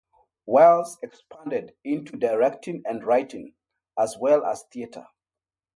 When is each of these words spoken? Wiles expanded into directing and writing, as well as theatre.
Wiles 0.47 0.97
expanded 1.03 1.75
into 1.83 2.17
directing 2.17 2.81
and 2.87 3.03
writing, 3.05 3.53
as 3.95 4.17
well 4.17 4.43
as 4.45 4.63
theatre. 4.71 5.05